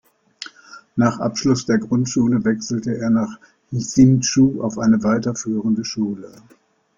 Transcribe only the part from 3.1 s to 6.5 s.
nach Hsinchu auf eine weiterführende Schule.